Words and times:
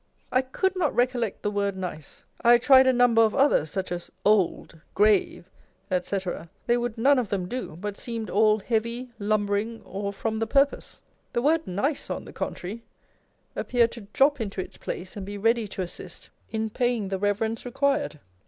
I 0.31 0.41
could 0.41 0.75
not 0.75 0.95
recollect 0.95 1.43
the 1.43 1.51
word 1.51 1.77
nice: 1.77 2.23
I 2.43 2.57
tried 2.57 2.87
a 2.87 2.91
number 2.91 3.21
of 3.21 3.35
others, 3.35 3.69
such 3.69 3.91
as 3.91 4.09
old, 4.25 4.81
grave, 4.95 5.47
&c. 5.91 5.95
â€" 5.95 6.49
they 6.65 6.75
would 6.75 6.97
none 6.97 7.19
of 7.19 7.29
them 7.29 7.47
do, 7.47 7.75
but 7.79 7.99
seemed 7.99 8.31
all 8.31 8.57
heavy, 8.61 9.09
lumbering, 9.19 9.83
or 9.83 10.11
from 10.11 10.37
the 10.37 10.47
purpose: 10.47 10.99
the 11.33 11.41
word 11.43 11.67
nice, 11.67 12.09
on 12.09 12.25
the 12.25 12.33
contrary, 12.33 12.81
appeared 13.55 13.91
to 13.91 14.01
drop 14.11 14.41
into 14.41 14.59
its 14.59 14.79
place, 14.79 15.15
and 15.15 15.23
be 15.23 15.37
ready 15.37 15.67
to 15.67 15.83
assist 15.83 16.31
in 16.49 16.71
paying 16.71 17.09
the 17.09 17.19
reverence 17.19 17.63
required. 17.63 18.19